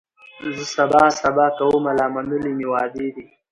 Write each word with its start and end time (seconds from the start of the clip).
زه 0.55 0.63
سبا 0.75 1.03
سبا 1.21 1.47
کومه 1.57 1.91
لا 1.97 2.05
منلي 2.13 2.51
مي 2.57 2.65
وعدې 2.71 3.07
دي 3.15 3.25